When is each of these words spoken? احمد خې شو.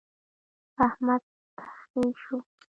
احمد 0.87 1.23
خې 1.81 2.03
شو. 2.21 2.35